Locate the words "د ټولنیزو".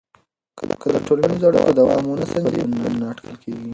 0.93-1.45